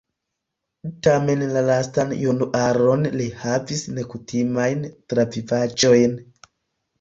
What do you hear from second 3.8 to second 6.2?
nekutimajn travivaĵojn.